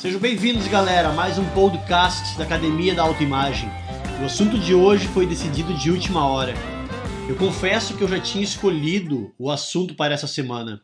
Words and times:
Sejam 0.00 0.20
bem-vindos, 0.20 0.68
galera, 0.68 1.08
a 1.08 1.12
mais 1.12 1.38
um 1.38 1.44
podcast 1.50 2.38
da 2.38 2.44
Academia 2.44 2.94
da 2.94 3.02
Autoimagem. 3.02 3.68
O 4.22 4.26
assunto 4.26 4.56
de 4.56 4.72
hoje 4.72 5.08
foi 5.08 5.26
decidido 5.26 5.74
de 5.74 5.90
última 5.90 6.24
hora. 6.24 6.54
Eu 7.28 7.34
confesso 7.34 7.96
que 7.96 8.02
eu 8.04 8.06
já 8.06 8.20
tinha 8.20 8.44
escolhido 8.44 9.34
o 9.36 9.50
assunto 9.50 9.96
para 9.96 10.14
essa 10.14 10.28
semana, 10.28 10.80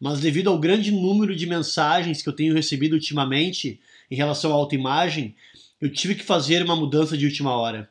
mas 0.00 0.18
devido 0.18 0.50
ao 0.50 0.58
grande 0.58 0.90
número 0.90 1.36
de 1.36 1.46
mensagens 1.46 2.20
que 2.20 2.28
eu 2.28 2.32
tenho 2.32 2.54
recebido 2.54 2.94
ultimamente 2.94 3.80
em 4.10 4.16
relação 4.16 4.50
à 4.50 4.54
autoimagem, 4.54 5.36
eu 5.80 5.88
tive 5.88 6.16
que 6.16 6.24
fazer 6.24 6.60
uma 6.64 6.74
mudança 6.74 7.16
de 7.16 7.24
última 7.24 7.56
hora. 7.56 7.88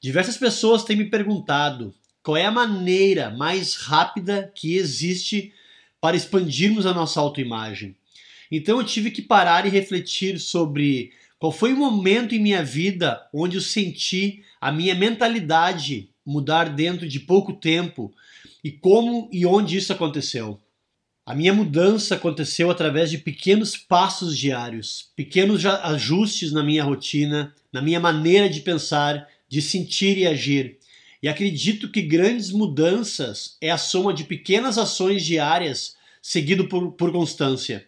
Diversas 0.00 0.36
pessoas 0.36 0.84
têm 0.84 0.96
me 0.96 1.10
perguntado 1.10 1.92
qual 2.22 2.36
é 2.36 2.46
a 2.46 2.52
maneira 2.52 3.30
mais 3.30 3.74
rápida 3.74 4.52
que 4.54 4.76
existe 4.76 5.52
para 6.00 6.16
expandirmos 6.16 6.86
a 6.86 6.94
nossa 6.94 7.18
autoimagem. 7.18 7.96
Então 8.50 8.78
eu 8.78 8.84
tive 8.84 9.10
que 9.10 9.22
parar 9.22 9.66
e 9.66 9.70
refletir 9.70 10.38
sobre 10.38 11.12
qual 11.38 11.52
foi 11.52 11.72
o 11.72 11.76
momento 11.76 12.34
em 12.34 12.38
minha 12.38 12.64
vida 12.64 13.26
onde 13.32 13.56
eu 13.56 13.60
senti 13.60 14.42
a 14.60 14.72
minha 14.72 14.94
mentalidade 14.94 16.10
mudar 16.24 16.70
dentro 16.70 17.06
de 17.08 17.20
pouco 17.20 17.52
tempo 17.52 18.12
e 18.64 18.70
como 18.70 19.28
e 19.32 19.46
onde 19.46 19.76
isso 19.76 19.92
aconteceu. 19.92 20.60
A 21.24 21.34
minha 21.34 21.52
mudança 21.52 22.14
aconteceu 22.14 22.70
através 22.70 23.10
de 23.10 23.18
pequenos 23.18 23.76
passos 23.76 24.38
diários, 24.38 25.10
pequenos 25.16 25.66
ajustes 25.66 26.52
na 26.52 26.62
minha 26.62 26.84
rotina, 26.84 27.52
na 27.72 27.82
minha 27.82 27.98
maneira 27.98 28.48
de 28.48 28.60
pensar, 28.60 29.28
de 29.48 29.60
sentir 29.60 30.18
e 30.18 30.26
agir. 30.26 30.78
E 31.20 31.28
acredito 31.28 31.90
que 31.90 32.02
grandes 32.02 32.52
mudanças 32.52 33.56
é 33.60 33.70
a 33.70 33.78
soma 33.78 34.14
de 34.14 34.22
pequenas 34.22 34.78
ações 34.78 35.24
diárias 35.24 35.96
seguido 36.22 36.68
por, 36.68 36.92
por 36.92 37.10
constância. 37.10 37.86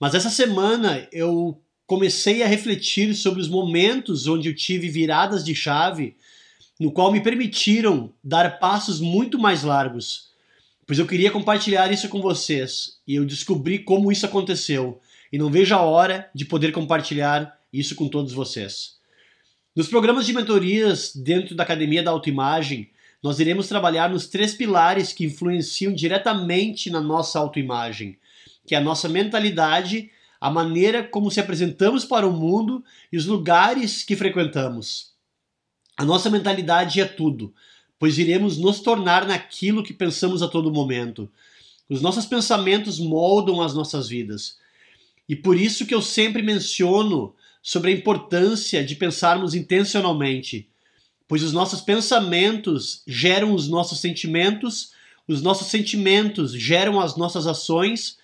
Mas 0.00 0.14
essa 0.14 0.30
semana 0.30 1.06
eu 1.12 1.60
comecei 1.86 2.42
a 2.42 2.46
refletir 2.46 3.14
sobre 3.14 3.40
os 3.40 3.48
momentos 3.48 4.26
onde 4.26 4.48
eu 4.48 4.54
tive 4.54 4.88
viradas 4.88 5.44
de 5.44 5.54
chave, 5.54 6.16
no 6.78 6.90
qual 6.90 7.12
me 7.12 7.20
permitiram 7.20 8.10
dar 8.24 8.58
passos 8.58 8.98
muito 8.98 9.38
mais 9.38 9.62
largos. 9.62 10.30
Pois 10.86 10.98
eu 10.98 11.06
queria 11.06 11.30
compartilhar 11.30 11.92
isso 11.92 12.08
com 12.08 12.22
vocês 12.22 12.98
e 13.06 13.14
eu 13.14 13.26
descobri 13.26 13.80
como 13.80 14.10
isso 14.10 14.24
aconteceu 14.24 14.98
e 15.30 15.36
não 15.36 15.50
vejo 15.50 15.74
a 15.74 15.82
hora 15.82 16.30
de 16.34 16.46
poder 16.46 16.72
compartilhar 16.72 17.58
isso 17.70 17.94
com 17.94 18.08
todos 18.08 18.32
vocês. 18.32 18.98
Nos 19.76 19.86
programas 19.86 20.26
de 20.26 20.32
mentorias 20.32 21.14
dentro 21.14 21.54
da 21.54 21.62
Academia 21.62 22.02
da 22.02 22.10
Autoimagem, 22.10 22.90
nós 23.22 23.38
iremos 23.38 23.68
trabalhar 23.68 24.08
nos 24.08 24.26
três 24.26 24.54
pilares 24.54 25.12
que 25.12 25.26
influenciam 25.26 25.92
diretamente 25.92 26.88
na 26.88 27.00
nossa 27.00 27.38
autoimagem, 27.38 28.18
que 28.70 28.74
é 28.76 28.78
a 28.78 28.80
nossa 28.80 29.08
mentalidade, 29.08 30.12
a 30.40 30.48
maneira 30.48 31.02
como 31.02 31.28
se 31.28 31.40
apresentamos 31.40 32.04
para 32.04 32.24
o 32.24 32.32
mundo 32.32 32.84
e 33.12 33.16
os 33.16 33.26
lugares 33.26 34.04
que 34.04 34.14
frequentamos. 34.14 35.10
A 35.96 36.04
nossa 36.04 36.30
mentalidade 36.30 37.00
é 37.00 37.04
tudo, 37.04 37.52
pois 37.98 38.16
iremos 38.16 38.58
nos 38.58 38.78
tornar 38.78 39.26
naquilo 39.26 39.82
que 39.82 39.92
pensamos 39.92 40.40
a 40.40 40.46
todo 40.46 40.72
momento. 40.72 41.28
Os 41.88 42.00
nossos 42.00 42.26
pensamentos 42.26 43.00
moldam 43.00 43.60
as 43.60 43.74
nossas 43.74 44.08
vidas. 44.08 44.56
E 45.28 45.34
por 45.34 45.56
isso 45.56 45.84
que 45.84 45.92
eu 45.92 46.00
sempre 46.00 46.40
menciono 46.40 47.34
sobre 47.60 47.90
a 47.90 47.94
importância 47.94 48.84
de 48.84 48.94
pensarmos 48.94 49.52
intencionalmente, 49.52 50.68
pois 51.26 51.42
os 51.42 51.52
nossos 51.52 51.80
pensamentos 51.80 53.02
geram 53.04 53.52
os 53.52 53.66
nossos 53.66 53.98
sentimentos, 53.98 54.92
os 55.26 55.42
nossos 55.42 55.66
sentimentos 55.66 56.52
geram 56.52 57.00
as 57.00 57.16
nossas 57.16 57.48
ações 57.48 58.19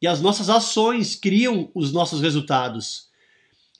e 0.00 0.06
as 0.06 0.20
nossas 0.20 0.48
ações 0.48 1.14
criam 1.14 1.70
os 1.74 1.92
nossos 1.92 2.20
resultados. 2.20 3.06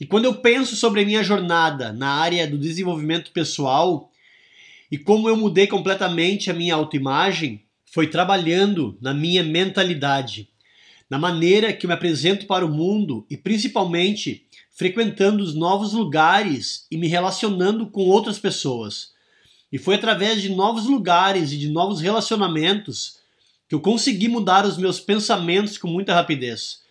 E 0.01 0.07
quando 0.07 0.27
eu 0.27 0.37
penso 0.37 0.77
sobre 0.77 1.03
a 1.03 1.05
minha 1.05 1.23
jornada 1.23 1.93
na 1.93 2.11
área 2.11 2.47
do 2.47 2.59
desenvolvimento 2.59 3.31
pessoal 3.33 4.11
e 4.91 4.99
como 4.99 5.29
eu 5.29 5.37
mudei 5.37 5.67
completamente 5.67 6.51
a 6.51 6.55
minha 6.55 6.75
autoimagem, 6.75 7.63
foi 7.93 8.09
trabalhando 8.09 8.97
na 9.01 9.15
minha 9.15 9.43
mentalidade, 9.43 10.49
na 11.09 11.19
maneira 11.19 11.73
que 11.73 11.87
eu 11.87 11.89
me 11.89 11.95
apresento 11.95 12.47
para 12.47 12.67
o 12.67 12.73
mundo 12.73 13.27
e 13.31 13.37
principalmente 13.37 14.47
frequentando 14.71 15.43
os 15.43 15.55
novos 15.55 15.95
lugares 15.95 16.87
e 16.91 16.99
me 16.99 17.09
relacionando 17.09 17.87
com 17.87 18.03
outras 18.03 18.39
pessoas. 18.39 19.13
E 19.73 19.79
foi 19.79 19.95
através 19.95 20.43
de 20.43 20.51
novos 20.51 20.85
lugares 20.85 21.53
e 21.53 21.57
de 21.57 21.69
novos 21.69 22.01
relacionamentos 22.01 23.16
que 23.69 23.75
eu 23.75 23.81
consegui 23.81 24.29
mudar 24.29 24.65
os 24.65 24.77
meus 24.77 25.01
pensamentos 25.01 25.77
com 25.77 25.89
muita 25.89 26.15
rapidez. 26.15 26.83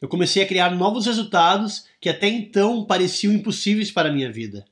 Eu 0.00 0.08
comecei 0.08 0.42
a 0.42 0.46
criar 0.46 0.74
novos 0.74 1.06
resultados 1.06 1.84
que 2.00 2.08
até 2.08 2.28
então 2.28 2.84
pareciam 2.84 3.32
impossíveis 3.32 3.90
para 3.90 4.08
a 4.08 4.12
minha 4.12 4.32
vida. 4.32 4.64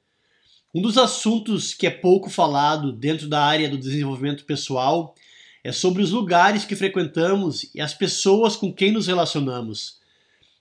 Um 0.75 0.81
dos 0.81 0.97
assuntos 0.97 1.75
que 1.75 1.87
é 1.87 1.91
pouco 1.91 2.31
falado 2.31 2.93
dentro 2.93 3.29
da 3.29 3.43
área 3.43 3.69
do 3.69 3.79
desenvolvimento 3.79 4.45
pessoal 4.45 5.15
é 5.63 5.73
sobre 5.73 6.03
os 6.03 6.11
lugares 6.11 6.65
que 6.65 6.77
frequentamos 6.77 7.71
e 7.75 7.81
as 7.81 7.93
pessoas 7.93 8.57
com 8.57 8.73
quem 8.73 8.93
nos 8.93 9.07
relacionamos. 9.07 9.99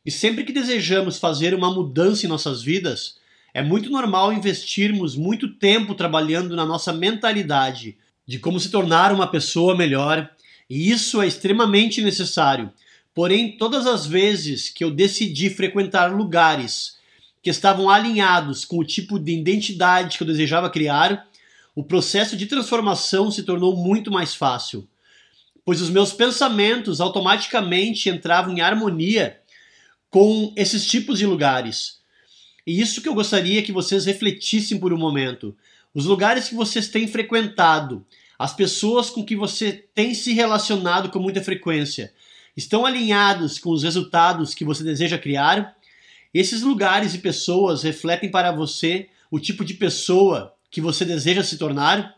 E 0.05 0.11
sempre 0.11 0.43
que 0.43 0.51
desejamos 0.51 1.17
fazer 1.17 1.53
uma 1.53 1.73
mudança 1.73 2.25
em 2.25 2.29
nossas 2.29 2.61
vidas, 2.61 3.17
é 3.53 3.61
muito 3.61 3.89
normal 3.89 4.33
investirmos 4.33 5.15
muito 5.15 5.55
tempo 5.55 5.95
trabalhando 5.95 6.55
na 6.55 6.65
nossa 6.65 6.93
mentalidade 6.93 7.97
de 8.27 8.39
como 8.39 8.59
se 8.59 8.69
tornar 8.69 9.11
uma 9.11 9.27
pessoa 9.27 9.75
melhor, 9.75 10.29
e 10.69 10.91
isso 10.91 11.21
é 11.21 11.27
extremamente 11.27 12.01
necessário. 12.01 12.71
Porém, 13.13 13.57
todas 13.57 13.87
as 13.87 14.05
vezes 14.05 14.69
que 14.69 14.83
eu 14.83 14.91
decidi 14.91 15.49
frequentar 15.49 16.15
lugares 16.15 16.97
que 17.41 17.49
estavam 17.49 17.89
alinhados 17.89 18.65
com 18.65 18.77
o 18.77 18.85
tipo 18.85 19.17
de 19.17 19.31
identidade 19.31 20.17
que 20.17 20.23
eu 20.23 20.27
desejava 20.27 20.69
criar, 20.69 21.27
o 21.75 21.83
processo 21.83 22.37
de 22.37 22.45
transformação 22.45 23.31
se 23.31 23.43
tornou 23.43 23.75
muito 23.75 24.11
mais 24.11 24.35
fácil, 24.35 24.87
pois 25.65 25.81
os 25.81 25.89
meus 25.89 26.11
pensamentos 26.13 27.01
automaticamente 27.01 28.09
entravam 28.09 28.53
em 28.53 28.61
harmonia 28.61 29.39
com 30.09 30.53
esses 30.55 30.85
tipos 30.85 31.19
de 31.19 31.25
lugares. 31.25 31.99
E 32.65 32.79
isso 32.79 33.01
que 33.01 33.09
eu 33.09 33.13
gostaria 33.13 33.63
que 33.63 33.71
vocês 33.71 34.05
refletissem 34.05 34.77
por 34.77 34.93
um 34.93 34.97
momento. 34.97 35.55
Os 35.93 36.05
lugares 36.05 36.49
que 36.49 36.55
vocês 36.55 36.87
têm 36.87 37.07
frequentado, 37.07 38.05
as 38.39 38.53
pessoas 38.53 39.09
com 39.09 39.25
que 39.25 39.35
você 39.35 39.73
tem 39.73 40.13
se 40.13 40.31
relacionado 40.31 41.09
com 41.09 41.19
muita 41.19 41.43
frequência 41.43 42.13
estão 42.55 42.85
alinhados 42.85 43.59
com 43.59 43.69
os 43.69 43.83
resultados 43.83 44.55
que 44.55 44.63
você 44.63 44.81
deseja 44.81 45.17
criar? 45.17 45.75
Esses 46.33 46.61
lugares 46.61 47.13
e 47.13 47.17
pessoas 47.17 47.83
refletem 47.83 48.31
para 48.31 48.53
você 48.53 49.09
o 49.29 49.41
tipo 49.41 49.65
de 49.65 49.73
pessoa 49.73 50.55
que 50.71 50.79
você 50.79 51.03
deseja 51.03 51.43
se 51.43 51.57
tornar? 51.57 52.15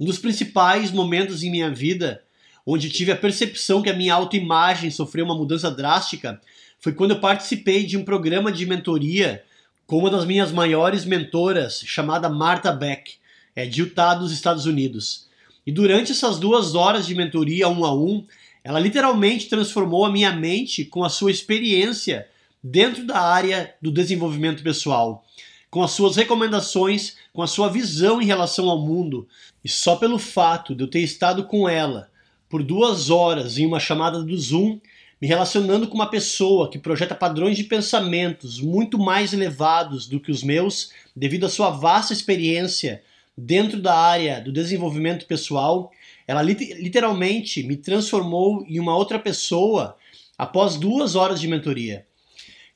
Um 0.00 0.06
dos 0.06 0.18
principais 0.18 0.90
momentos 0.90 1.42
em 1.42 1.50
minha 1.50 1.70
vida 1.70 2.24
onde 2.64 2.88
tive 2.88 3.12
a 3.12 3.16
percepção 3.16 3.82
que 3.82 3.90
a 3.90 3.96
minha 3.96 4.14
autoimagem 4.14 4.90
sofreu 4.90 5.26
uma 5.26 5.34
mudança 5.34 5.70
drástica 5.70 6.40
foi 6.78 6.92
quando 6.92 7.10
eu 7.10 7.20
participei 7.20 7.84
de 7.84 7.98
um 7.98 8.04
programa 8.04 8.50
de 8.50 8.64
mentoria 8.64 9.44
com 9.86 9.98
uma 9.98 10.10
das 10.10 10.24
minhas 10.24 10.52
maiores 10.52 11.04
mentoras, 11.04 11.82
chamada 11.84 12.28
Marta 12.28 12.72
Beck 12.72 13.18
é, 13.58 13.66
de 13.66 13.80
Utah, 13.80 14.14
dos 14.14 14.30
Estados 14.30 14.66
Unidos. 14.66 15.26
E 15.66 15.72
durante 15.72 16.12
essas 16.12 16.38
duas 16.38 16.76
horas 16.76 17.04
de 17.08 17.12
mentoria 17.12 17.68
um 17.68 17.84
a 17.84 17.92
um, 17.92 18.24
ela 18.62 18.78
literalmente 18.78 19.48
transformou 19.48 20.04
a 20.04 20.12
minha 20.12 20.30
mente 20.30 20.84
com 20.84 21.02
a 21.02 21.08
sua 21.08 21.32
experiência 21.32 22.28
dentro 22.62 23.04
da 23.04 23.20
área 23.20 23.74
do 23.82 23.90
desenvolvimento 23.90 24.62
pessoal, 24.62 25.24
com 25.68 25.82
as 25.82 25.90
suas 25.90 26.14
recomendações, 26.14 27.16
com 27.32 27.42
a 27.42 27.48
sua 27.48 27.68
visão 27.68 28.22
em 28.22 28.26
relação 28.26 28.70
ao 28.70 28.78
mundo. 28.78 29.26
E 29.64 29.68
só 29.68 29.96
pelo 29.96 30.20
fato 30.20 30.72
de 30.72 30.84
eu 30.84 30.88
ter 30.88 31.00
estado 31.00 31.42
com 31.42 31.68
ela 31.68 32.08
por 32.48 32.62
duas 32.62 33.10
horas 33.10 33.58
em 33.58 33.66
uma 33.66 33.80
chamada 33.80 34.22
do 34.22 34.38
Zoom, 34.38 34.78
me 35.20 35.26
relacionando 35.26 35.88
com 35.88 35.96
uma 35.96 36.08
pessoa 36.08 36.70
que 36.70 36.78
projeta 36.78 37.12
padrões 37.12 37.56
de 37.56 37.64
pensamentos 37.64 38.60
muito 38.60 39.00
mais 39.00 39.32
elevados 39.32 40.06
do 40.06 40.20
que 40.20 40.30
os 40.30 40.44
meus, 40.44 40.92
devido 41.14 41.44
à 41.44 41.48
sua 41.48 41.70
vasta 41.70 42.12
experiência 42.12 43.02
dentro 43.38 43.80
da 43.80 43.94
área 43.94 44.40
do 44.40 44.52
desenvolvimento 44.52 45.24
pessoal, 45.24 45.92
ela 46.26 46.42
literalmente 46.42 47.62
me 47.62 47.76
transformou 47.76 48.64
em 48.66 48.80
uma 48.80 48.96
outra 48.96 49.16
pessoa 49.16 49.96
após 50.36 50.76
duas 50.76 51.14
horas 51.14 51.40
de 51.40 51.46
mentoria. 51.46 52.04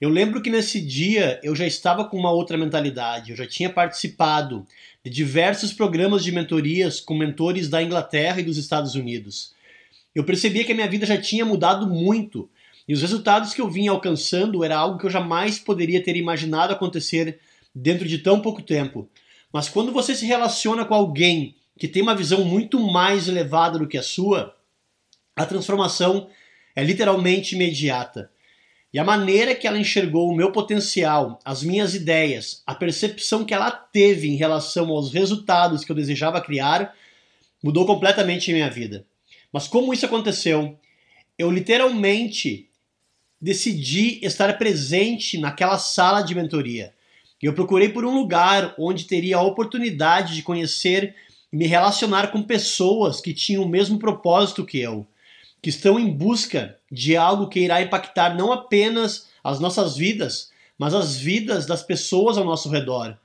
Eu 0.00 0.09
lembro 0.09 0.41
que 0.41 0.50
nesse 0.50 0.81
dia 0.81 1.41
eu 1.43 1.55
já 1.56 1.67
estava 1.67 2.05
com 2.05 2.17
uma 2.17 2.31
outra 2.31 2.56
mentalidade, 2.56 3.32
eu 3.32 3.37
já 3.37 3.47
tinha 3.47 3.70
participado 3.70 4.64
de 5.05 5.11
diversos 5.11 5.73
programas 5.73 6.23
de 6.23 6.31
mentorias 6.31 7.00
com 7.00 7.15
mentores 7.15 7.69
da 7.69 7.82
Inglaterra 7.82 8.41
e 8.41 8.44
dos 8.44 8.56
Estados 8.56 8.94
Unidos. 8.94 9.53
Eu 10.15 10.23
percebia 10.23 10.65
que 10.65 10.73
a 10.73 10.75
minha 10.75 10.88
vida 10.88 11.06
já 11.06 11.20
tinha 11.20 11.44
mudado 11.44 11.88
muito 11.88 12.49
e 12.87 12.94
os 12.94 13.00
resultados 13.00 13.53
que 13.53 13.61
eu 13.61 13.69
vinha 13.69 13.91
alcançando 13.91 14.62
era 14.62 14.76
algo 14.76 14.99
que 14.99 15.06
eu 15.06 15.11
jamais 15.11 15.58
poderia 15.58 16.03
ter 16.03 16.17
imaginado 16.17 16.73
acontecer 16.73 17.41
dentro 17.75 18.06
de 18.06 18.19
tão 18.19 18.41
pouco 18.41 18.62
tempo. 18.62 19.08
Mas 19.52 19.69
quando 19.69 19.93
você 19.93 20.14
se 20.14 20.25
relaciona 20.25 20.84
com 20.84 20.94
alguém 20.94 21.56
que 21.78 21.88
tem 21.88 22.02
uma 22.02 22.14
visão 22.14 22.44
muito 22.44 22.78
mais 22.81 23.28
elevada 23.28 23.78
do 23.78 23.87
que 23.87 23.99
a 23.99 24.02
sua, 24.02 24.56
a 25.37 25.44
transformação 25.44 26.28
é 26.75 26.82
literalmente 26.82 27.54
imediata. 27.54 28.31
E 28.93 28.99
a 28.99 29.04
maneira 29.04 29.54
que 29.54 29.66
ela 29.66 29.78
enxergou 29.78 30.28
o 30.28 30.34
meu 30.34 30.52
potencial, 30.52 31.38
as 31.44 31.62
minhas 31.62 31.94
ideias, 31.94 32.62
a 32.66 32.75
percepção 32.75 33.44
que 33.44 33.54
ela 33.54 33.70
teve 33.70 34.28
em 34.28 34.37
relação 34.37 34.90
aos 34.90 35.12
resultados 35.12 35.84
que 35.84 35.90
eu 35.90 35.96
desejava 35.96 36.43
criar, 36.43 36.94
mudou 37.62 37.87
completamente 37.87 38.50
a 38.50 38.55
minha 38.55 38.70
vida. 38.70 39.06
Mas 39.50 39.66
como 39.66 39.94
isso 39.94 40.05
aconteceu? 40.05 40.78
Eu 41.38 41.50
literalmente 41.50 42.69
decidi 43.40 44.25
estar 44.25 44.56
presente 44.58 45.38
naquela 45.38 45.78
sala 45.78 46.20
de 46.22 46.34
mentoria. 46.34 46.94
Eu 47.43 47.53
procurei 47.53 47.89
por 47.89 48.05
um 48.05 48.15
lugar 48.15 48.73
onde 48.79 49.05
teria 49.05 49.37
a 49.37 49.43
oportunidade 49.43 50.35
de 50.35 50.43
conhecer 50.43 51.17
e 51.53 51.56
me 51.56 51.67
relacionar 51.67 52.29
com 52.29 52.41
pessoas 52.41 53.21
que 53.21 53.35
tinham 53.35 53.65
o 53.65 53.69
mesmo 53.69 53.99
propósito 53.99 54.65
que 54.65 54.79
eu, 54.79 55.05
que 55.61 55.69
estão 55.69 55.99
em 55.99 56.09
busca 56.09 56.79
de 56.91 57.17
algo 57.17 57.49
que 57.49 57.59
irá 57.59 57.83
impactar 57.83 58.37
não 58.37 58.53
apenas 58.53 59.27
as 59.43 59.59
nossas 59.59 59.97
vidas, 59.97 60.53
mas 60.79 60.94
as 60.94 61.17
vidas 61.17 61.67
das 61.67 61.83
pessoas 61.83 62.39
ao 62.39 62.44
nosso 62.44 62.69
redor. 62.69 63.19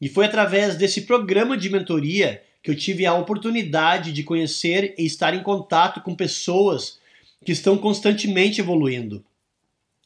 E 0.00 0.08
foi 0.08 0.24
através 0.24 0.76
desse 0.76 1.02
programa 1.02 1.56
de 1.56 1.68
mentoria 1.68 2.42
que 2.62 2.70
eu 2.70 2.76
tive 2.76 3.04
a 3.04 3.14
oportunidade 3.14 4.12
de 4.12 4.22
conhecer 4.22 4.94
e 4.98 5.04
estar 5.04 5.34
em 5.34 5.42
contato 5.42 6.00
com 6.00 6.14
pessoas 6.14 6.98
que 7.44 7.52
estão 7.52 7.76
constantemente 7.76 8.60
evoluindo, 8.60 9.24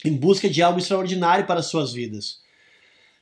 em 0.05 0.13
busca 0.13 0.49
de 0.49 0.63
algo 0.63 0.79
extraordinário 0.79 1.47
para 1.47 1.61
as 1.61 1.67
suas 1.67 1.93
vidas. 1.93 2.44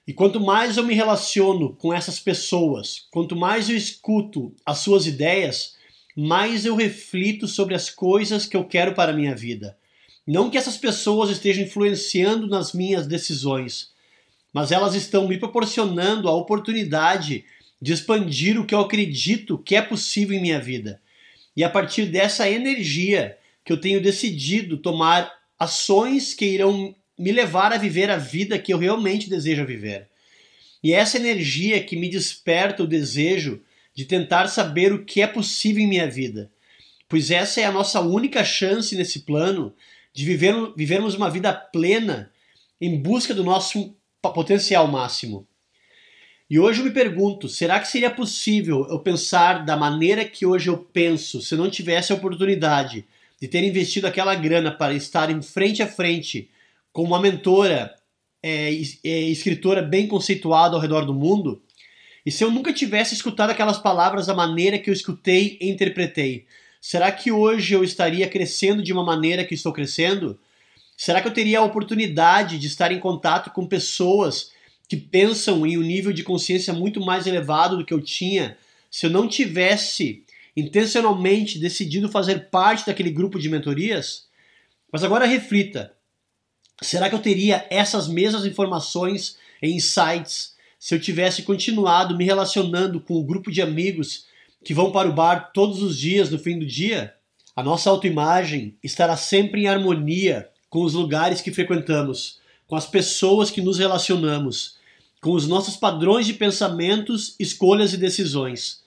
E 0.06 0.12
quanto 0.12 0.40
mais 0.40 0.76
eu 0.76 0.84
me 0.84 0.94
relaciono 0.94 1.74
com 1.76 1.94
essas 1.94 2.18
pessoas, 2.18 3.06
quanto 3.10 3.36
mais 3.36 3.70
eu 3.70 3.76
escuto 3.76 4.52
as 4.66 4.78
suas 4.78 5.06
ideias, 5.06 5.76
mais 6.16 6.66
eu 6.66 6.74
reflito 6.74 7.46
sobre 7.46 7.74
as 7.74 7.88
coisas 7.88 8.44
que 8.44 8.56
eu 8.56 8.64
quero 8.64 8.94
para 8.94 9.12
a 9.12 9.14
minha 9.14 9.34
vida. 9.34 9.78
Não 10.26 10.50
que 10.50 10.58
essas 10.58 10.76
pessoas 10.76 11.30
estejam 11.30 11.64
influenciando 11.64 12.48
nas 12.48 12.72
minhas 12.72 13.06
decisões, 13.06 13.92
mas 14.52 14.72
elas 14.72 14.94
estão 14.94 15.28
me 15.28 15.38
proporcionando 15.38 16.28
a 16.28 16.34
oportunidade 16.34 17.44
de 17.80 17.92
expandir 17.92 18.60
o 18.60 18.66
que 18.66 18.74
eu 18.74 18.80
acredito 18.80 19.58
que 19.58 19.74
é 19.74 19.82
possível 19.82 20.36
em 20.36 20.42
minha 20.42 20.60
vida. 20.60 21.00
E 21.56 21.64
a 21.64 21.70
partir 21.70 22.06
dessa 22.06 22.48
energia 22.48 23.36
que 23.64 23.72
eu 23.72 23.80
tenho 23.80 24.00
decidido 24.00 24.76
tomar 24.76 25.32
ações 25.58 26.34
que 26.34 26.44
irão 26.44 26.94
me 27.22 27.30
levar 27.30 27.72
a 27.72 27.78
viver 27.78 28.10
a 28.10 28.16
vida 28.16 28.58
que 28.58 28.74
eu 28.74 28.78
realmente 28.78 29.30
desejo 29.30 29.64
viver. 29.64 30.08
E 30.82 30.92
é 30.92 30.96
essa 30.96 31.16
energia 31.16 31.80
que 31.80 31.94
me 31.94 32.08
desperta 32.08 32.82
o 32.82 32.86
desejo 32.86 33.62
de 33.94 34.04
tentar 34.04 34.48
saber 34.48 34.92
o 34.92 35.04
que 35.04 35.22
é 35.22 35.26
possível 35.28 35.84
em 35.84 35.86
minha 35.86 36.10
vida. 36.10 36.50
Pois 37.08 37.30
essa 37.30 37.60
é 37.60 37.64
a 37.64 37.70
nossa 37.70 38.00
única 38.00 38.42
chance 38.42 38.96
nesse 38.96 39.20
plano 39.20 39.72
de 40.12 40.24
viver, 40.24 40.52
vivermos 40.76 41.14
uma 41.14 41.30
vida 41.30 41.52
plena 41.52 42.32
em 42.80 42.98
busca 42.98 43.32
do 43.32 43.44
nosso 43.44 43.94
potencial 44.20 44.88
máximo. 44.88 45.46
E 46.50 46.58
hoje 46.58 46.80
eu 46.80 46.84
me 46.84 46.90
pergunto: 46.90 47.48
será 47.48 47.78
que 47.78 47.86
seria 47.86 48.10
possível 48.10 48.84
eu 48.90 48.98
pensar 48.98 49.64
da 49.64 49.76
maneira 49.76 50.24
que 50.24 50.44
hoje 50.44 50.68
eu 50.68 50.76
penso 50.76 51.40
se 51.40 51.54
eu 51.54 51.58
não 51.58 51.70
tivesse 51.70 52.10
a 52.10 52.16
oportunidade 52.16 53.04
de 53.40 53.46
ter 53.46 53.62
investido 53.62 54.08
aquela 54.08 54.34
grana 54.34 54.72
para 54.72 54.92
estar 54.92 55.30
em 55.30 55.40
frente 55.40 55.82
a 55.84 55.86
frente 55.86 56.50
com 56.92 57.02
uma 57.02 57.20
mentora 57.20 57.94
é, 58.42 58.70
é, 59.04 59.20
escritora 59.22 59.80
bem 59.80 60.06
conceituada 60.06 60.74
ao 60.74 60.80
redor 60.80 61.04
do 61.04 61.14
mundo, 61.14 61.62
e 62.24 62.30
se 62.30 62.44
eu 62.44 62.50
nunca 62.50 62.72
tivesse 62.72 63.14
escutado 63.14 63.50
aquelas 63.50 63.78
palavras 63.78 64.26
da 64.26 64.34
maneira 64.34 64.78
que 64.78 64.88
eu 64.88 64.94
escutei 64.94 65.58
e 65.60 65.68
interpretei, 65.68 66.46
será 66.80 67.10
que 67.10 67.32
hoje 67.32 67.74
eu 67.74 67.82
estaria 67.82 68.28
crescendo 68.28 68.82
de 68.82 68.92
uma 68.92 69.04
maneira 69.04 69.44
que 69.44 69.54
estou 69.54 69.72
crescendo? 69.72 70.38
Será 70.96 71.20
que 71.20 71.26
eu 71.26 71.32
teria 71.32 71.58
a 71.58 71.64
oportunidade 71.64 72.58
de 72.58 72.66
estar 72.68 72.92
em 72.92 73.00
contato 73.00 73.50
com 73.50 73.66
pessoas 73.66 74.52
que 74.88 74.96
pensam 74.96 75.66
em 75.66 75.76
um 75.76 75.82
nível 75.82 76.12
de 76.12 76.22
consciência 76.22 76.72
muito 76.72 77.00
mais 77.00 77.26
elevado 77.26 77.76
do 77.76 77.84
que 77.84 77.94
eu 77.94 78.00
tinha 78.00 78.56
se 78.90 79.06
eu 79.06 79.10
não 79.10 79.26
tivesse 79.26 80.22
intencionalmente 80.56 81.58
decidido 81.58 82.08
fazer 82.08 82.50
parte 82.50 82.86
daquele 82.86 83.10
grupo 83.10 83.38
de 83.38 83.48
mentorias? 83.48 84.28
Mas 84.92 85.02
agora 85.02 85.26
reflita: 85.26 85.92
Será 86.82 87.08
que 87.08 87.14
eu 87.14 87.20
teria 87.20 87.66
essas 87.70 88.08
mesmas 88.08 88.44
informações 88.44 89.36
e 89.62 89.70
insights 89.70 90.54
se 90.78 90.94
eu 90.94 91.00
tivesse 91.00 91.42
continuado 91.42 92.16
me 92.16 92.24
relacionando 92.24 93.00
com 93.00 93.14
o 93.14 93.24
grupo 93.24 93.50
de 93.50 93.62
amigos 93.62 94.26
que 94.64 94.74
vão 94.74 94.90
para 94.90 95.08
o 95.08 95.12
bar 95.12 95.52
todos 95.52 95.82
os 95.82 95.96
dias 95.96 96.30
no 96.30 96.38
fim 96.38 96.58
do 96.58 96.66
dia? 96.66 97.14
A 97.54 97.62
nossa 97.62 97.88
autoimagem 97.88 98.76
estará 98.82 99.16
sempre 99.16 99.62
em 99.62 99.68
harmonia 99.68 100.48
com 100.68 100.82
os 100.82 100.94
lugares 100.94 101.40
que 101.40 101.52
frequentamos, 101.52 102.40
com 102.66 102.74
as 102.74 102.86
pessoas 102.86 103.50
que 103.50 103.60
nos 103.60 103.78
relacionamos, 103.78 104.76
com 105.20 105.32
os 105.32 105.46
nossos 105.46 105.76
padrões 105.76 106.26
de 106.26 106.34
pensamentos, 106.34 107.36
escolhas 107.38 107.92
e 107.92 107.98
decisões. 107.98 108.82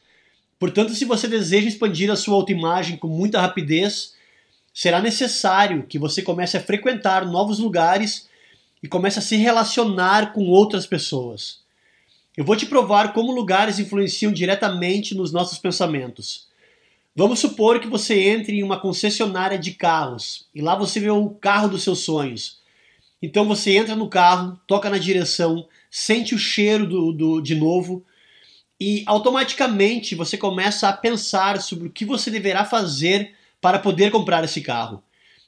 Portanto, 0.60 0.96
se 0.96 1.06
você 1.06 1.28
deseja 1.28 1.68
expandir 1.68 2.10
a 2.12 2.16
sua 2.16 2.36
autoimagem 2.36 2.98
com 2.98 3.08
muita 3.08 3.40
rapidez, 3.40 4.16
será 4.76 5.02
necessário 5.02 5.86
que 5.88 5.98
você 5.98 6.22
comece 6.22 6.58
a 6.58 6.62
frequentar 6.62 7.26
novos 7.26 7.60
lugares 7.60 8.28
e 8.84 8.90
comece 8.90 9.20
a 9.20 9.22
se 9.22 9.38
relacionar 9.38 10.34
com 10.34 10.44
outras 10.50 10.86
pessoas. 10.86 11.62
Eu 12.36 12.44
vou 12.44 12.58
te 12.58 12.66
provar 12.66 13.14
como 13.14 13.32
lugares 13.32 13.80
influenciam 13.80 14.34
diretamente 14.34 15.16
nos 15.16 15.32
nossos 15.32 15.58
pensamentos. 15.58 16.50
Vamos 17.16 17.40
supor 17.40 17.80
que 17.80 17.88
você 17.88 18.20
entre 18.26 18.58
em 18.58 18.64
uma 18.64 18.78
concessionária 18.78 19.58
de 19.58 19.72
carros 19.72 20.46
e 20.54 20.62
lá 20.62 20.76
você 20.76 21.00
vê 21.00 21.10
o 21.10 21.30
carro 21.30 21.70
dos 21.70 21.82
seus 21.82 22.00
sonhos. 22.00 22.60
Então 23.22 23.46
você 23.46 23.78
entra 23.78 23.96
no 23.96 24.10
carro, 24.10 24.60
toca 24.68 24.90
na 24.90 24.98
direção, 24.98 25.66
sente 25.90 26.36
o 26.36 26.38
cheiro 26.38 26.86
do, 26.86 27.14
do, 27.14 27.42
de 27.42 27.56
novo 27.56 28.04
e 28.78 29.04
automaticamente 29.06 30.16
você 30.16 30.38
começa 30.38 30.90
a 30.90 30.94
pensar 30.94 31.62
sobre 31.62 31.88
o 31.88 31.92
que 31.92 32.04
você 32.04 32.30
deverá 32.30 32.66
fazer 32.66 33.34
para 33.66 33.80
poder 33.80 34.12
comprar 34.12 34.44
esse 34.44 34.62
carro. 34.62 35.02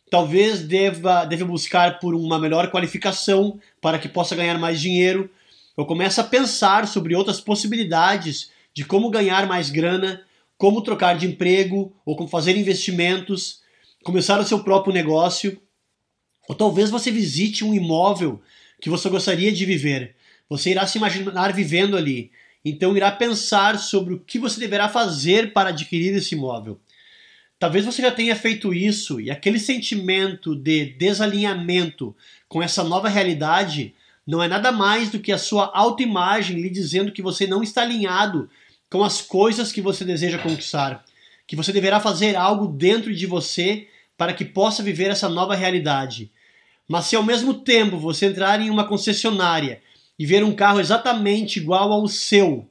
Talvez 0.09 0.63
deva, 0.63 1.23
deva 1.23 1.45
buscar 1.45 1.99
por 1.99 2.15
uma 2.15 2.39
melhor 2.39 2.71
qualificação 2.71 3.59
para 3.79 3.99
que 3.99 4.09
possa 4.09 4.35
ganhar 4.35 4.57
mais 4.57 4.81
dinheiro. 4.81 5.29
Ou 5.75 5.85
comece 5.85 6.19
a 6.19 6.23
pensar 6.23 6.87
sobre 6.87 7.13
outras 7.13 7.39
possibilidades 7.39 8.49
de 8.73 8.83
como 8.83 9.11
ganhar 9.11 9.45
mais 9.45 9.69
grana, 9.69 10.23
como 10.57 10.81
trocar 10.81 11.15
de 11.15 11.27
emprego 11.27 11.95
ou 12.03 12.15
como 12.15 12.27
fazer 12.27 12.57
investimentos, 12.57 13.61
começar 14.03 14.39
o 14.39 14.43
seu 14.43 14.63
próprio 14.63 14.91
negócio. 14.91 15.61
Ou 16.49 16.55
talvez 16.55 16.89
você 16.89 17.11
visite 17.11 17.63
um 17.63 17.71
imóvel 17.71 18.41
que 18.81 18.89
você 18.89 19.07
gostaria 19.09 19.51
de 19.51 19.63
viver. 19.63 20.15
Você 20.49 20.71
irá 20.71 20.87
se 20.87 20.97
imaginar 20.97 21.53
vivendo 21.53 21.95
ali. 21.95 22.31
Então 22.65 22.97
irá 22.97 23.11
pensar 23.11 23.77
sobre 23.77 24.15
o 24.15 24.19
que 24.19 24.39
você 24.39 24.59
deverá 24.59 24.89
fazer 24.89 25.53
para 25.53 25.69
adquirir 25.69 26.15
esse 26.15 26.33
imóvel. 26.33 26.79
Talvez 27.59 27.85
você 27.85 28.03
já 28.03 28.11
tenha 28.11 28.35
feito 28.35 28.73
isso 28.73 29.19
e 29.19 29.31
aquele 29.31 29.59
sentimento 29.59 30.55
de 30.55 30.85
desalinhamento 30.85 32.15
com 32.47 32.61
essa 32.61 32.83
nova 32.83 33.09
realidade 33.09 33.95
não 34.25 34.43
é 34.43 34.47
nada 34.47 34.71
mais 34.71 35.09
do 35.09 35.19
que 35.19 35.31
a 35.31 35.37
sua 35.37 35.71
autoimagem 35.73 36.61
lhe 36.61 36.69
dizendo 36.69 37.11
que 37.11 37.21
você 37.21 37.47
não 37.47 37.63
está 37.63 37.81
alinhado 37.81 38.49
com 38.89 39.03
as 39.03 39.21
coisas 39.21 39.71
que 39.71 39.81
você 39.81 40.05
deseja 40.05 40.37
conquistar, 40.37 41.03
que 41.47 41.55
você 41.55 41.71
deverá 41.71 41.99
fazer 41.99 42.35
algo 42.35 42.67
dentro 42.67 43.13
de 43.13 43.25
você 43.25 43.87
para 44.15 44.33
que 44.33 44.45
possa 44.45 44.83
viver 44.83 45.09
essa 45.09 45.27
nova 45.27 45.55
realidade. 45.55 46.29
Mas 46.87 47.05
se 47.05 47.15
ao 47.15 47.23
mesmo 47.23 47.53
tempo 47.53 47.97
você 47.97 48.27
entrar 48.27 48.61
em 48.61 48.69
uma 48.69 48.87
concessionária 48.87 49.81
e 50.17 50.25
ver 50.25 50.43
um 50.43 50.53
carro 50.53 50.79
exatamente 50.79 51.57
igual 51.57 51.91
ao 51.91 52.07
seu, 52.07 52.69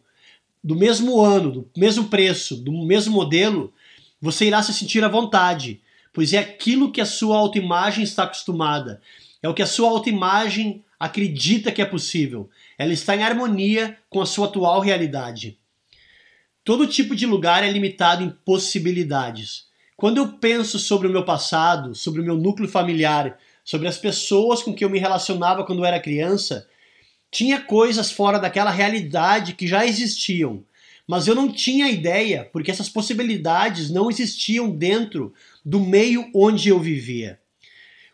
do 0.62 0.74
mesmo 0.74 1.20
ano, 1.20 1.50
do 1.50 1.66
mesmo 1.76 2.04
preço, 2.04 2.56
do 2.56 2.72
mesmo 2.72 3.14
modelo, 3.14 3.72
você 4.20 4.46
irá 4.46 4.62
se 4.62 4.72
sentir 4.72 5.04
à 5.04 5.08
vontade, 5.08 5.80
pois 6.12 6.32
é 6.32 6.38
aquilo 6.38 6.90
que 6.90 7.00
a 7.00 7.06
sua 7.06 7.36
autoimagem 7.36 8.02
está 8.02 8.24
acostumada, 8.24 9.00
é 9.42 9.48
o 9.48 9.54
que 9.54 9.62
a 9.62 9.66
sua 9.66 9.88
autoimagem 9.90 10.84
acredita 10.98 11.70
que 11.70 11.82
é 11.82 11.84
possível. 11.84 12.48
Ela 12.78 12.92
está 12.92 13.14
em 13.14 13.22
harmonia 13.22 13.98
com 14.08 14.20
a 14.20 14.26
sua 14.26 14.46
atual 14.46 14.80
realidade. 14.80 15.58
Todo 16.64 16.86
tipo 16.86 17.14
de 17.14 17.26
lugar 17.26 17.62
é 17.62 17.70
limitado 17.70 18.24
em 18.24 18.30
possibilidades. 18.30 19.66
Quando 19.96 20.18
eu 20.18 20.32
penso 20.32 20.78
sobre 20.78 21.06
o 21.06 21.10
meu 21.10 21.24
passado, 21.24 21.94
sobre 21.94 22.20
o 22.20 22.24
meu 22.24 22.36
núcleo 22.36 22.68
familiar, 22.68 23.38
sobre 23.64 23.88
as 23.88 23.98
pessoas 23.98 24.62
com 24.62 24.74
que 24.74 24.84
eu 24.84 24.90
me 24.90 24.98
relacionava 24.98 25.64
quando 25.64 25.84
era 25.84 26.00
criança, 26.00 26.68
tinha 27.30 27.60
coisas 27.60 28.10
fora 28.10 28.38
daquela 28.38 28.70
realidade 28.70 29.54
que 29.54 29.66
já 29.66 29.86
existiam, 29.86 30.64
mas 31.06 31.28
eu 31.28 31.34
não 31.34 31.50
tinha 31.50 31.90
ideia, 31.90 32.48
porque 32.52 32.70
essas 32.70 32.88
possibilidades 32.88 33.90
não 33.90 34.10
existiam 34.10 34.68
dentro 34.68 35.32
do 35.64 35.78
meio 35.78 36.28
onde 36.34 36.68
eu 36.68 36.80
vivia. 36.80 37.38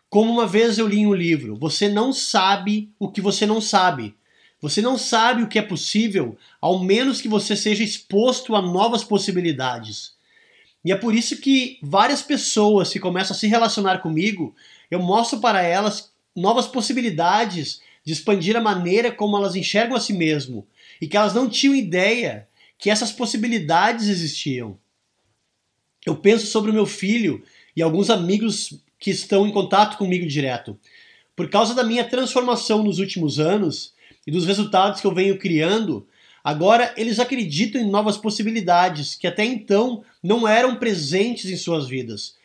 Como 0.09 0.31
uma 0.31 0.45
vez 0.45 0.77
eu 0.77 0.87
li 0.87 0.99
em 0.99 1.07
um 1.07 1.13
livro, 1.13 1.55
você 1.55 1.89
não 1.89 2.13
sabe 2.13 2.91
o 2.99 3.09
que 3.09 3.19
você 3.19 3.47
não 3.47 3.59
sabe. 3.59 4.15
Você 4.61 4.81
não 4.81 4.97
sabe 4.97 5.41
o 5.41 5.47
que 5.47 5.59
é 5.59 5.61
possível, 5.61 6.37
ao 6.61 6.79
menos 6.83 7.19
que 7.19 7.27
você 7.27 7.55
seja 7.55 7.83
exposto 7.83 8.55
a 8.55 8.61
novas 8.61 9.03
possibilidades. 9.03 10.13
E 10.85 10.91
é 10.91 10.95
por 10.95 11.15
isso 11.15 11.41
que 11.41 11.79
várias 11.81 12.21
pessoas 12.21 12.93
que 12.93 12.99
começam 12.99 13.35
a 13.35 13.39
se 13.39 13.47
relacionar 13.47 13.99
comigo, 13.99 14.55
eu 14.91 15.01
mostro 15.01 15.39
para 15.39 15.61
elas 15.63 16.11
novas 16.35 16.67
possibilidades 16.67 17.81
de 18.05 18.13
expandir 18.13 18.55
a 18.55 18.61
maneira 18.61 19.11
como 19.11 19.35
elas 19.35 19.55
enxergam 19.55 19.97
a 19.97 19.99
si 19.99 20.13
mesmo 20.13 20.67
e 21.01 21.07
que 21.07 21.17
elas 21.17 21.33
não 21.33 21.49
tinham 21.49 21.75
ideia 21.75 22.47
que 22.77 22.89
essas 22.89 23.11
possibilidades 23.11 24.07
existiam. 24.07 24.77
Eu 26.05 26.15
penso 26.15 26.47
sobre 26.47 26.71
o 26.71 26.73
meu 26.73 26.85
filho 26.85 27.43
e 27.75 27.81
alguns 27.81 28.09
amigos 28.09 28.79
que 28.99 29.11
estão 29.11 29.47
em 29.47 29.51
contato 29.51 29.97
comigo 29.97 30.25
direto. 30.25 30.77
Por 31.35 31.49
causa 31.49 31.73
da 31.73 31.83
minha 31.83 32.03
transformação 32.03 32.83
nos 32.83 32.99
últimos 32.99 33.39
anos 33.39 33.93
e 34.25 34.31
dos 34.31 34.45
resultados 34.45 35.01
que 35.01 35.07
eu 35.07 35.13
venho 35.13 35.37
criando, 35.37 36.07
agora 36.43 36.93
eles 36.95 37.19
acreditam 37.19 37.81
em 37.81 37.89
novas 37.89 38.17
possibilidades 38.17 39.15
que 39.15 39.27
até 39.27 39.43
então 39.43 40.03
não 40.21 40.47
eram 40.47 40.75
presentes 40.75 41.49
em 41.49 41.57
suas 41.57 41.87
vidas. 41.87 42.35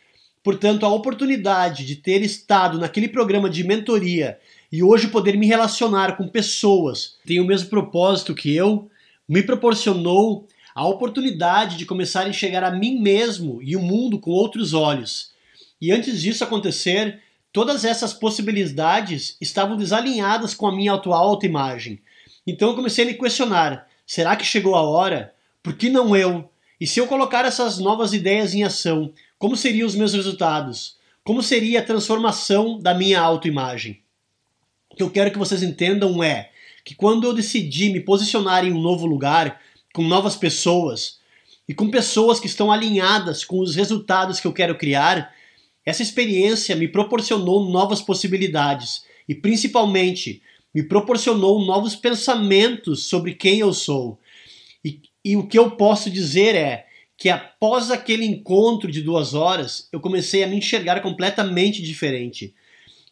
Portanto, 0.43 0.85
a 0.85 0.89
oportunidade 0.89 1.85
de 1.85 1.97
ter 1.97 2.21
estado 2.21 2.79
naquele 2.79 3.09
programa 3.09 3.49
de 3.49 3.63
mentoria 3.63 4.39
e 4.71 4.81
hoje 4.81 5.09
poder 5.09 5.37
me 5.37 5.45
relacionar 5.45 6.15
com 6.15 6.27
pessoas 6.27 7.17
que 7.21 7.27
têm 7.27 7.39
o 7.39 7.45
mesmo 7.45 7.69
propósito 7.69 8.33
que 8.33 8.55
eu, 8.55 8.89
me 9.29 9.43
proporcionou 9.43 10.47
a 10.73 10.87
oportunidade 10.87 11.77
de 11.77 11.85
começar 11.85 12.25
a 12.25 12.29
enxergar 12.29 12.63
a 12.63 12.71
mim 12.71 12.99
mesmo 12.99 13.61
e 13.61 13.75
o 13.75 13.81
mundo 13.81 14.17
com 14.19 14.31
outros 14.31 14.73
olhos. 14.73 15.31
E 15.79 15.91
antes 15.91 16.19
disso 16.19 16.43
acontecer, 16.43 17.21
todas 17.53 17.85
essas 17.85 18.11
possibilidades 18.11 19.37
estavam 19.39 19.77
desalinhadas 19.77 20.55
com 20.55 20.65
a 20.65 20.75
minha 20.75 20.93
atual 20.93 21.27
autoimagem. 21.27 22.01
Então 22.45 22.69
eu 22.69 22.75
comecei 22.75 23.03
a 23.05 23.07
me 23.07 23.13
questionar: 23.13 23.87
será 24.05 24.35
que 24.35 24.43
chegou 24.43 24.75
a 24.75 24.81
hora? 24.81 25.33
Por 25.61 25.73
que 25.73 25.89
não 25.89 26.15
eu? 26.15 26.49
E 26.81 26.87
se 26.87 26.99
eu 26.99 27.05
colocar 27.05 27.45
essas 27.45 27.77
novas 27.77 28.13
ideias 28.13 28.55
em 28.55 28.63
ação, 28.63 29.13
como 29.37 29.55
seriam 29.55 29.85
os 29.85 29.95
meus 29.95 30.13
resultados? 30.13 30.97
Como 31.23 31.43
seria 31.43 31.81
a 31.81 31.85
transformação 31.85 32.79
da 32.79 32.95
minha 32.95 33.19
autoimagem? 33.19 34.01
O 34.89 34.95
que 34.95 35.03
eu 35.03 35.11
quero 35.11 35.29
que 35.29 35.37
vocês 35.37 35.61
entendam 35.61 36.23
é 36.23 36.49
que 36.89 36.95
quando 36.95 37.25
eu 37.25 37.35
decidi 37.35 37.91
me 37.91 37.99
posicionar 37.99 38.65
em 38.65 38.73
um 38.73 38.81
novo 38.81 39.05
lugar, 39.05 39.61
com 39.93 40.01
novas 40.01 40.35
pessoas 40.35 41.19
e 41.67 41.73
com 41.75 41.87
pessoas 41.87 42.39
que 42.39 42.47
estão 42.47 42.71
alinhadas 42.71 43.45
com 43.45 43.59
os 43.59 43.75
resultados 43.75 44.39
que 44.39 44.47
eu 44.47 44.51
quero 44.51 44.75
criar, 44.75 45.31
essa 45.85 46.01
experiência 46.01 46.75
me 46.75 46.87
proporcionou 46.87 47.69
novas 47.69 48.01
possibilidades 48.01 49.03
e 49.27 49.35
principalmente 49.35 50.41
me 50.73 50.81
proporcionou 50.81 51.63
novos 51.63 51.95
pensamentos 51.95 53.03
sobre 53.03 53.35
quem 53.35 53.59
eu 53.59 53.71
sou. 53.71 54.19
E, 54.83 54.99
e 55.23 55.37
o 55.37 55.45
que 55.45 55.59
eu 55.59 55.69
posso 55.69 56.09
dizer 56.09 56.55
é 56.55 56.87
que 57.15 57.29
após 57.29 57.91
aquele 57.91 58.25
encontro 58.25 58.91
de 58.91 59.03
duas 59.03 59.35
horas, 59.35 59.87
eu 59.93 59.99
comecei 59.99 60.43
a 60.43 60.47
me 60.47 60.57
enxergar 60.57 61.01
completamente 61.01 61.83
diferente. 61.83 62.55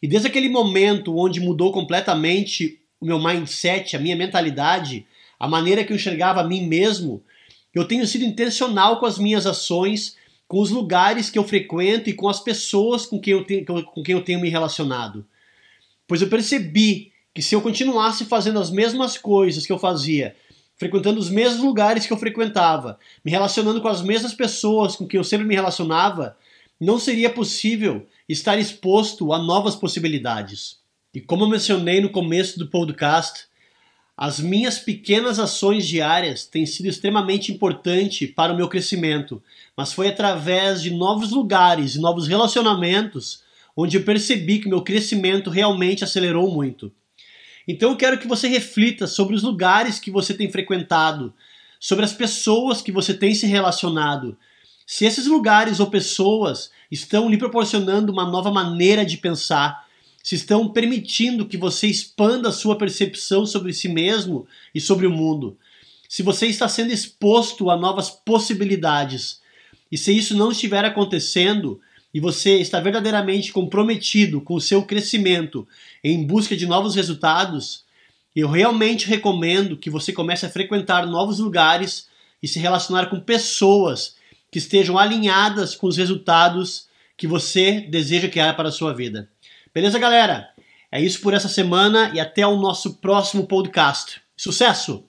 E 0.02 0.08
desde 0.08 0.26
aquele 0.26 0.48
momento 0.48 1.16
onde 1.16 1.38
mudou 1.38 1.70
completamente 1.70 2.77
o 3.00 3.06
meu 3.06 3.18
mindset, 3.22 3.96
a 3.96 3.98
minha 3.98 4.16
mentalidade, 4.16 5.06
a 5.38 5.48
maneira 5.48 5.84
que 5.84 5.92
eu 5.92 5.96
enxergava 5.96 6.40
a 6.40 6.44
mim 6.44 6.66
mesmo, 6.66 7.22
eu 7.74 7.86
tenho 7.86 8.06
sido 8.06 8.24
intencional 8.24 8.98
com 8.98 9.06
as 9.06 9.18
minhas 9.18 9.46
ações, 9.46 10.16
com 10.46 10.60
os 10.60 10.70
lugares 10.70 11.30
que 11.30 11.38
eu 11.38 11.44
frequento 11.44 12.08
e 12.10 12.14
com 12.14 12.28
as 12.28 12.40
pessoas 12.40 13.06
com 13.06 13.20
quem 13.20 13.34
eu 13.34 13.44
tenho, 13.44 13.64
com 13.64 14.02
quem 14.02 14.14
eu 14.14 14.24
tenho 14.24 14.40
me 14.40 14.48
relacionado. 14.48 15.24
Pois 16.06 16.22
eu 16.22 16.28
percebi 16.28 17.12
que 17.34 17.42
se 17.42 17.54
eu 17.54 17.60
continuasse 17.60 18.24
fazendo 18.24 18.58
as 18.58 18.70
mesmas 18.70 19.16
coisas 19.16 19.66
que 19.66 19.72
eu 19.72 19.78
fazia, 19.78 20.34
frequentando 20.76 21.20
os 21.20 21.28
mesmos 21.28 21.62
lugares 21.62 22.06
que 22.06 22.12
eu 22.12 22.16
frequentava, 22.16 22.98
me 23.24 23.30
relacionando 23.30 23.80
com 23.80 23.88
as 23.88 24.02
mesmas 24.02 24.32
pessoas 24.32 24.96
com 24.96 25.06
quem 25.06 25.18
eu 25.18 25.24
sempre 25.24 25.46
me 25.46 25.54
relacionava, 25.54 26.36
não 26.80 26.98
seria 26.98 27.28
possível 27.28 28.06
estar 28.28 28.58
exposto 28.58 29.32
a 29.32 29.38
novas 29.38 29.76
possibilidades. 29.76 30.78
E 31.14 31.20
como 31.20 31.44
eu 31.44 31.48
mencionei 31.48 32.00
no 32.00 32.10
começo 32.10 32.58
do 32.58 32.68
podcast, 32.68 33.46
as 34.14 34.38
minhas 34.40 34.78
pequenas 34.78 35.38
ações 35.38 35.86
diárias 35.86 36.44
têm 36.44 36.66
sido 36.66 36.86
extremamente 36.86 37.50
importante 37.50 38.26
para 38.26 38.52
o 38.52 38.56
meu 38.56 38.68
crescimento, 38.68 39.42
mas 39.76 39.92
foi 39.92 40.08
através 40.08 40.82
de 40.82 40.90
novos 40.90 41.30
lugares 41.30 41.94
e 41.94 42.00
novos 42.00 42.26
relacionamentos 42.26 43.42
onde 43.76 43.96
eu 43.96 44.02
percebi 44.02 44.58
que 44.58 44.68
meu 44.68 44.82
crescimento 44.82 45.48
realmente 45.48 46.04
acelerou 46.04 46.52
muito. 46.52 46.92
Então 47.66 47.90
eu 47.90 47.96
quero 47.96 48.18
que 48.18 48.26
você 48.26 48.48
reflita 48.48 49.06
sobre 49.06 49.34
os 49.34 49.42
lugares 49.42 49.98
que 49.98 50.10
você 50.10 50.34
tem 50.34 50.50
frequentado, 50.50 51.32
sobre 51.78 52.04
as 52.04 52.12
pessoas 52.12 52.82
que 52.82 52.92
você 52.92 53.14
tem 53.14 53.34
se 53.34 53.46
relacionado. 53.46 54.36
Se 54.84 55.04
esses 55.04 55.26
lugares 55.26 55.80
ou 55.80 55.86
pessoas 55.86 56.70
estão 56.90 57.30
lhe 57.30 57.38
proporcionando 57.38 58.12
uma 58.12 58.28
nova 58.28 58.50
maneira 58.50 59.06
de 59.06 59.16
pensar, 59.16 59.87
se 60.28 60.34
estão 60.34 60.68
permitindo 60.68 61.46
que 61.46 61.56
você 61.56 61.86
expanda 61.86 62.50
a 62.50 62.52
sua 62.52 62.76
percepção 62.76 63.46
sobre 63.46 63.72
si 63.72 63.88
mesmo 63.88 64.46
e 64.74 64.80
sobre 64.80 65.06
o 65.06 65.10
mundo, 65.10 65.56
se 66.06 66.22
você 66.22 66.46
está 66.48 66.68
sendo 66.68 66.92
exposto 66.92 67.70
a 67.70 67.78
novas 67.78 68.10
possibilidades, 68.10 69.40
e 69.90 69.96
se 69.96 70.14
isso 70.14 70.36
não 70.36 70.52
estiver 70.52 70.84
acontecendo, 70.84 71.80
e 72.12 72.20
você 72.20 72.58
está 72.58 72.78
verdadeiramente 72.78 73.54
comprometido 73.54 74.42
com 74.42 74.52
o 74.52 74.60
seu 74.60 74.82
crescimento 74.82 75.66
em 76.04 76.22
busca 76.26 76.54
de 76.54 76.66
novos 76.66 76.94
resultados, 76.94 77.84
eu 78.36 78.50
realmente 78.50 79.08
recomendo 79.08 79.78
que 79.78 79.88
você 79.88 80.12
comece 80.12 80.44
a 80.44 80.50
frequentar 80.50 81.06
novos 81.06 81.38
lugares 81.38 82.06
e 82.42 82.46
se 82.46 82.58
relacionar 82.58 83.06
com 83.06 83.18
pessoas 83.18 84.16
que 84.52 84.58
estejam 84.58 84.98
alinhadas 84.98 85.74
com 85.74 85.86
os 85.86 85.96
resultados 85.96 86.86
que 87.16 87.26
você 87.26 87.80
deseja 87.80 88.28
criar 88.28 88.52
para 88.52 88.68
a 88.68 88.72
sua 88.72 88.92
vida. 88.92 89.30
Beleza, 89.78 89.96
galera? 89.96 90.48
É 90.90 91.00
isso 91.00 91.20
por 91.20 91.32
essa 91.34 91.48
semana 91.48 92.10
e 92.12 92.18
até 92.18 92.44
o 92.44 92.56
nosso 92.56 92.94
próximo 92.94 93.46
podcast. 93.46 94.20
Sucesso! 94.36 95.08